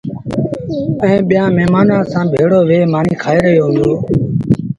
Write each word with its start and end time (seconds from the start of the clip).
ائيٚݩٚ 1.03 1.25
ٻيآݩ 1.27 1.53
مهمآݩآنٚ 1.55 2.07
سآݩٚ 2.11 2.29
ڀيڙو 2.31 2.59
ويه 2.69 2.89
مآݩيٚ 2.93 3.19
کآئي 3.21 3.39
رهيو 3.43 3.63
هُݩدو۔ 3.67 3.91